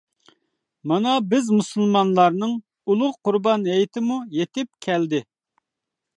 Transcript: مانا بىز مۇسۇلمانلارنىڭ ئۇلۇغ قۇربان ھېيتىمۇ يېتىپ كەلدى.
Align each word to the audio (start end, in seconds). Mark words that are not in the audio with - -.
مانا 0.91 1.11
بىز 1.33 1.51
مۇسۇلمانلارنىڭ 1.57 2.57
ئۇلۇغ 2.87 3.15
قۇربان 3.29 3.69
ھېيتىمۇ 3.75 4.19
يېتىپ 4.39 4.73
كەلدى. 4.89 5.23